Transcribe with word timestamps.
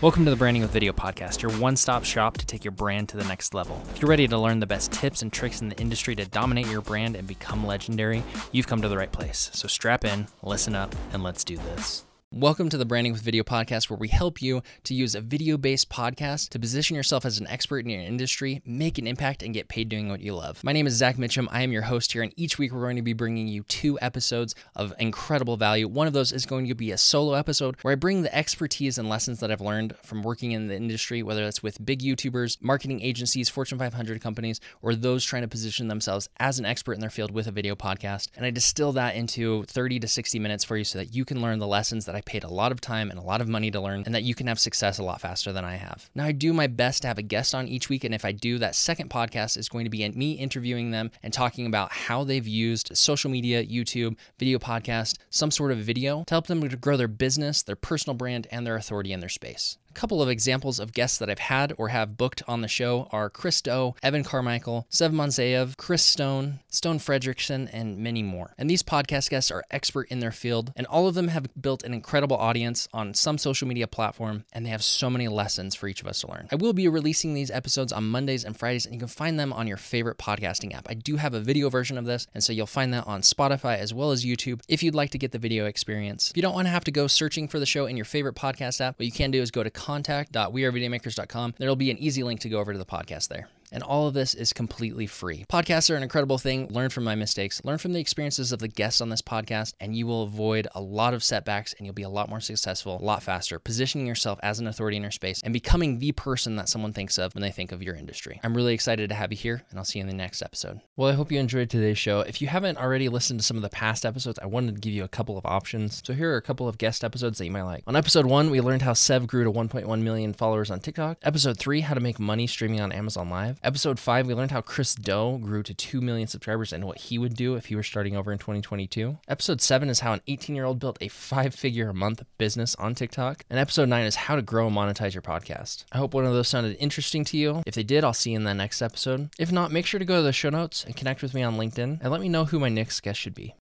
Welcome 0.00 0.24
to 0.26 0.30
the 0.30 0.36
Branding 0.36 0.62
with 0.62 0.70
Video 0.70 0.92
podcast, 0.92 1.42
your 1.42 1.50
one 1.58 1.74
stop 1.74 2.04
shop 2.04 2.38
to 2.38 2.46
take 2.46 2.64
your 2.64 2.70
brand 2.70 3.08
to 3.08 3.16
the 3.16 3.24
next 3.24 3.52
level. 3.52 3.82
If 3.90 4.00
you're 4.00 4.08
ready 4.08 4.28
to 4.28 4.38
learn 4.38 4.60
the 4.60 4.66
best 4.66 4.92
tips 4.92 5.22
and 5.22 5.32
tricks 5.32 5.60
in 5.60 5.70
the 5.70 5.80
industry 5.80 6.14
to 6.14 6.24
dominate 6.24 6.68
your 6.68 6.82
brand 6.82 7.16
and 7.16 7.26
become 7.26 7.66
legendary, 7.66 8.22
you've 8.52 8.68
come 8.68 8.80
to 8.80 8.88
the 8.88 8.96
right 8.96 9.10
place. 9.10 9.50
So 9.54 9.66
strap 9.66 10.04
in, 10.04 10.28
listen 10.40 10.76
up, 10.76 10.94
and 11.12 11.24
let's 11.24 11.42
do 11.42 11.56
this. 11.56 12.04
Welcome 12.30 12.68
to 12.68 12.76
the 12.76 12.84
Branding 12.84 13.14
with 13.14 13.22
Video 13.22 13.42
podcast, 13.42 13.88
where 13.88 13.96
we 13.96 14.08
help 14.08 14.42
you 14.42 14.62
to 14.84 14.92
use 14.92 15.14
a 15.14 15.22
video 15.22 15.56
based 15.56 15.88
podcast 15.88 16.50
to 16.50 16.58
position 16.58 16.94
yourself 16.94 17.24
as 17.24 17.38
an 17.38 17.46
expert 17.46 17.86
in 17.86 17.90
your 17.90 18.02
industry, 18.02 18.60
make 18.66 18.98
an 18.98 19.06
impact, 19.06 19.42
and 19.42 19.54
get 19.54 19.68
paid 19.68 19.88
doing 19.88 20.10
what 20.10 20.20
you 20.20 20.34
love. 20.34 20.62
My 20.62 20.74
name 20.74 20.86
is 20.86 20.92
Zach 20.92 21.16
Mitchum. 21.16 21.48
I 21.50 21.62
am 21.62 21.72
your 21.72 21.80
host 21.80 22.12
here, 22.12 22.22
and 22.22 22.34
each 22.36 22.58
week 22.58 22.70
we're 22.70 22.82
going 22.82 22.96
to 22.96 23.02
be 23.02 23.14
bringing 23.14 23.48
you 23.48 23.62
two 23.62 23.98
episodes 24.02 24.54
of 24.76 24.92
incredible 24.98 25.56
value. 25.56 25.88
One 25.88 26.06
of 26.06 26.12
those 26.12 26.30
is 26.30 26.44
going 26.44 26.68
to 26.68 26.74
be 26.74 26.90
a 26.90 26.98
solo 26.98 27.32
episode 27.32 27.76
where 27.80 27.92
I 27.92 27.94
bring 27.94 28.20
the 28.20 28.36
expertise 28.36 28.98
and 28.98 29.08
lessons 29.08 29.40
that 29.40 29.50
I've 29.50 29.62
learned 29.62 29.96
from 30.02 30.22
working 30.22 30.52
in 30.52 30.68
the 30.68 30.76
industry, 30.76 31.22
whether 31.22 31.42
that's 31.42 31.62
with 31.62 31.82
big 31.82 32.02
YouTubers, 32.02 32.58
marketing 32.60 33.00
agencies, 33.00 33.48
Fortune 33.48 33.78
500 33.78 34.20
companies, 34.20 34.60
or 34.82 34.94
those 34.94 35.24
trying 35.24 35.42
to 35.42 35.48
position 35.48 35.88
themselves 35.88 36.28
as 36.38 36.58
an 36.58 36.66
expert 36.66 36.92
in 36.92 37.00
their 37.00 37.08
field 37.08 37.30
with 37.30 37.46
a 37.46 37.52
video 37.52 37.74
podcast. 37.74 38.28
And 38.36 38.44
I 38.44 38.50
distill 38.50 38.92
that 38.92 39.16
into 39.16 39.64
30 39.64 40.00
to 40.00 40.08
60 40.08 40.38
minutes 40.38 40.62
for 40.62 40.76
you 40.76 40.84
so 40.84 40.98
that 40.98 41.14
you 41.14 41.24
can 41.24 41.40
learn 41.40 41.58
the 41.58 41.66
lessons 41.66 42.04
that 42.04 42.17
I 42.18 42.20
paid 42.22 42.42
a 42.42 42.48
lot 42.48 42.72
of 42.72 42.80
time 42.80 43.10
and 43.10 43.18
a 43.18 43.22
lot 43.22 43.40
of 43.40 43.46
money 43.46 43.70
to 43.70 43.80
learn, 43.80 44.02
and 44.04 44.12
that 44.12 44.24
you 44.24 44.34
can 44.34 44.48
have 44.48 44.58
success 44.58 44.98
a 44.98 45.04
lot 45.04 45.20
faster 45.20 45.52
than 45.52 45.64
I 45.64 45.76
have. 45.76 46.10
Now, 46.16 46.24
I 46.24 46.32
do 46.32 46.52
my 46.52 46.66
best 46.66 47.02
to 47.02 47.08
have 47.08 47.16
a 47.16 47.22
guest 47.22 47.54
on 47.54 47.68
each 47.68 47.88
week, 47.88 48.02
and 48.02 48.12
if 48.12 48.24
I 48.24 48.32
do, 48.32 48.58
that 48.58 48.74
second 48.74 49.08
podcast 49.08 49.56
is 49.56 49.68
going 49.68 49.84
to 49.84 49.90
be 49.90 50.08
me 50.08 50.32
interviewing 50.32 50.90
them 50.90 51.12
and 51.22 51.32
talking 51.32 51.64
about 51.66 51.92
how 51.92 52.24
they've 52.24 52.46
used 52.46 52.90
social 52.96 53.30
media, 53.30 53.64
YouTube, 53.64 54.16
video 54.36 54.58
podcast, 54.58 55.18
some 55.30 55.52
sort 55.52 55.70
of 55.70 55.78
video 55.78 56.24
to 56.24 56.34
help 56.34 56.48
them 56.48 56.68
to 56.68 56.76
grow 56.76 56.96
their 56.96 57.06
business, 57.06 57.62
their 57.62 57.76
personal 57.76 58.16
brand, 58.16 58.48
and 58.50 58.66
their 58.66 58.74
authority 58.74 59.12
in 59.12 59.20
their 59.20 59.28
space 59.28 59.78
couple 59.94 60.22
of 60.22 60.28
examples 60.28 60.78
of 60.78 60.92
guests 60.92 61.18
that 61.18 61.30
I've 61.30 61.38
had 61.38 61.74
or 61.78 61.88
have 61.88 62.16
booked 62.16 62.42
on 62.46 62.60
the 62.60 62.68
show 62.68 63.08
are 63.10 63.30
Chris 63.30 63.60
Do, 63.60 63.94
Evan 64.02 64.24
Carmichael, 64.24 64.86
Sev 64.90 65.12
Manzeyev, 65.12 65.76
Chris 65.76 66.04
Stone, 66.04 66.60
Stone 66.68 66.98
Fredrickson, 66.98 67.68
and 67.72 67.98
many 67.98 68.22
more. 68.22 68.54
And 68.58 68.68
these 68.68 68.82
podcast 68.82 69.30
guests 69.30 69.50
are 69.50 69.64
expert 69.70 70.08
in 70.10 70.20
their 70.20 70.32
field, 70.32 70.72
and 70.76 70.86
all 70.86 71.08
of 71.08 71.14
them 71.14 71.28
have 71.28 71.48
built 71.60 71.82
an 71.84 71.94
incredible 71.94 72.36
audience 72.36 72.88
on 72.92 73.14
some 73.14 73.38
social 73.38 73.66
media 73.66 73.86
platform, 73.86 74.44
and 74.52 74.64
they 74.64 74.70
have 74.70 74.84
so 74.84 75.10
many 75.10 75.28
lessons 75.28 75.74
for 75.74 75.88
each 75.88 76.00
of 76.00 76.06
us 76.06 76.20
to 76.20 76.30
learn. 76.30 76.48
I 76.52 76.56
will 76.56 76.72
be 76.72 76.88
releasing 76.88 77.34
these 77.34 77.50
episodes 77.50 77.92
on 77.92 78.08
Mondays 78.08 78.44
and 78.44 78.56
Fridays, 78.56 78.86
and 78.86 78.94
you 78.94 78.98
can 78.98 79.08
find 79.08 79.38
them 79.38 79.52
on 79.52 79.66
your 79.66 79.76
favorite 79.76 80.18
podcasting 80.18 80.74
app. 80.74 80.88
I 80.88 80.94
do 80.94 81.16
have 81.16 81.34
a 81.34 81.40
video 81.40 81.70
version 81.70 81.98
of 81.98 82.04
this, 82.04 82.26
and 82.34 82.42
so 82.42 82.52
you'll 82.52 82.66
find 82.66 82.92
that 82.94 83.06
on 83.06 83.22
Spotify 83.22 83.78
as 83.78 83.92
well 83.92 84.10
as 84.10 84.24
YouTube 84.24 84.60
if 84.68 84.82
you'd 84.82 84.94
like 84.94 85.10
to 85.10 85.18
get 85.18 85.32
the 85.32 85.38
video 85.38 85.66
experience. 85.66 86.30
If 86.30 86.36
you 86.36 86.42
don't 86.42 86.54
want 86.54 86.66
to 86.66 86.70
have 86.70 86.84
to 86.84 86.90
go 86.90 87.06
searching 87.06 87.48
for 87.48 87.58
the 87.58 87.66
show 87.66 87.86
in 87.86 87.96
your 87.96 88.04
favorite 88.04 88.34
podcast 88.34 88.80
app, 88.80 88.98
what 88.98 89.06
you 89.06 89.12
can 89.12 89.30
do 89.30 89.42
is 89.42 89.50
go 89.50 89.62
to 89.62 89.70
contact.wearevideomakers.com. 89.78 91.54
There'll 91.58 91.76
be 91.76 91.90
an 91.90 91.98
easy 91.98 92.22
link 92.22 92.40
to 92.40 92.48
go 92.48 92.58
over 92.58 92.72
to 92.72 92.78
the 92.78 92.84
podcast 92.84 93.28
there. 93.28 93.48
And 93.72 93.82
all 93.82 94.06
of 94.06 94.14
this 94.14 94.34
is 94.34 94.52
completely 94.52 95.06
free. 95.06 95.44
Podcasts 95.50 95.90
are 95.90 95.96
an 95.96 96.02
incredible 96.02 96.38
thing. 96.38 96.68
Learn 96.68 96.90
from 96.90 97.04
my 97.04 97.14
mistakes, 97.14 97.60
learn 97.64 97.78
from 97.78 97.92
the 97.92 98.00
experiences 98.00 98.52
of 98.52 98.58
the 98.58 98.68
guests 98.68 99.00
on 99.00 99.08
this 99.08 99.22
podcast, 99.22 99.74
and 99.80 99.96
you 99.96 100.06
will 100.06 100.22
avoid 100.22 100.68
a 100.74 100.80
lot 100.80 101.14
of 101.14 101.24
setbacks 101.24 101.74
and 101.76 101.86
you'll 101.86 101.94
be 101.94 102.02
a 102.02 102.08
lot 102.08 102.28
more 102.28 102.40
successful, 102.40 102.98
a 103.00 103.04
lot 103.04 103.22
faster, 103.22 103.58
positioning 103.58 104.06
yourself 104.06 104.38
as 104.42 104.58
an 104.60 104.66
authority 104.66 104.96
in 104.96 105.02
your 105.02 105.10
space 105.12 105.40
and 105.42 105.52
becoming 105.52 105.98
the 105.98 106.12
person 106.12 106.56
that 106.56 106.68
someone 106.68 106.92
thinks 106.92 107.18
of 107.18 107.34
when 107.34 107.42
they 107.42 107.50
think 107.50 107.72
of 107.72 107.82
your 107.82 107.94
industry. 107.94 108.40
I'm 108.42 108.54
really 108.54 108.74
excited 108.74 109.08
to 109.08 109.14
have 109.14 109.32
you 109.32 109.38
here, 109.38 109.62
and 109.70 109.78
I'll 109.78 109.84
see 109.84 109.98
you 109.98 110.02
in 110.02 110.08
the 110.08 110.14
next 110.14 110.42
episode. 110.42 110.80
Well, 110.96 111.08
I 111.08 111.14
hope 111.14 111.30
you 111.30 111.38
enjoyed 111.38 111.70
today's 111.70 111.98
show. 111.98 112.20
If 112.20 112.40
you 112.40 112.48
haven't 112.48 112.78
already 112.78 113.08
listened 113.08 113.40
to 113.40 113.46
some 113.46 113.56
of 113.56 113.62
the 113.62 113.68
past 113.68 114.04
episodes, 114.04 114.38
I 114.40 114.46
wanted 114.46 114.74
to 114.74 114.80
give 114.80 114.92
you 114.92 115.04
a 115.04 115.08
couple 115.08 115.36
of 115.38 115.46
options. 115.46 116.02
So 116.04 116.14
here 116.14 116.32
are 116.32 116.36
a 116.36 116.42
couple 116.42 116.68
of 116.68 116.78
guest 116.78 117.04
episodes 117.04 117.38
that 117.38 117.44
you 117.44 117.50
might 117.50 117.62
like. 117.62 117.84
On 117.86 117.96
episode 117.96 118.26
one, 118.26 118.50
we 118.50 118.60
learned 118.60 118.82
how 118.82 118.92
Sev 118.92 119.26
grew 119.26 119.44
to 119.44 119.52
1.1 119.52 120.02
million 120.02 120.32
followers 120.32 120.70
on 120.70 120.80
TikTok. 120.80 121.18
Episode 121.22 121.58
three, 121.58 121.80
how 121.80 121.94
to 121.94 122.00
make 122.00 122.18
money 122.18 122.46
streaming 122.46 122.80
on 122.80 122.92
Amazon 122.92 123.30
Live. 123.30 123.57
Episode 123.62 123.98
five, 123.98 124.26
we 124.26 124.34
learned 124.34 124.52
how 124.52 124.60
Chris 124.60 124.94
Do 124.94 125.38
grew 125.42 125.64
to 125.64 125.74
2 125.74 126.00
million 126.00 126.28
subscribers 126.28 126.72
and 126.72 126.84
what 126.84 126.98
he 126.98 127.18
would 127.18 127.34
do 127.34 127.56
if 127.56 127.66
he 127.66 127.74
were 127.74 127.82
starting 127.82 128.16
over 128.16 128.30
in 128.30 128.38
2022. 128.38 129.18
Episode 129.26 129.60
7 129.60 129.88
is 129.88 130.00
how 130.00 130.12
an 130.12 130.20
18 130.28 130.54
year 130.54 130.64
old 130.64 130.78
built 130.78 130.96
a 131.00 131.08
five 131.08 131.54
figure 131.54 131.88
a 131.88 131.94
month 131.94 132.22
business 132.38 132.76
on 132.76 132.94
TikTok. 132.94 133.44
And 133.50 133.58
episode 133.58 133.88
9 133.88 134.04
is 134.06 134.14
how 134.14 134.36
to 134.36 134.42
grow 134.42 134.68
and 134.68 134.76
monetize 134.76 135.12
your 135.12 135.22
podcast. 135.22 135.84
I 135.90 135.98
hope 135.98 136.14
one 136.14 136.24
of 136.24 136.32
those 136.32 136.48
sounded 136.48 136.76
interesting 136.78 137.24
to 137.24 137.36
you. 137.36 137.62
If 137.66 137.74
they 137.74 137.82
did, 137.82 138.04
I'll 138.04 138.14
see 138.14 138.30
you 138.30 138.36
in 138.36 138.44
the 138.44 138.54
next 138.54 138.80
episode. 138.80 139.30
If 139.38 139.50
not, 139.50 139.72
make 139.72 139.86
sure 139.86 139.98
to 139.98 140.06
go 140.06 140.16
to 140.16 140.22
the 140.22 140.32
show 140.32 140.50
notes 140.50 140.84
and 140.84 140.94
connect 140.94 141.22
with 141.22 141.34
me 141.34 141.42
on 141.42 141.56
LinkedIn 141.56 141.98
and 142.00 142.10
let 142.12 142.20
me 142.20 142.28
know 142.28 142.44
who 142.44 142.60
my 142.60 142.68
next 142.68 143.00
guest 143.00 143.18
should 143.18 143.34
be. 143.34 143.54